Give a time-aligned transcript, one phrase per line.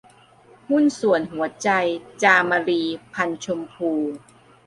[0.67, 1.69] หุ้นส่วนหัวใจ-
[2.23, 3.89] จามรี พรรณชมพู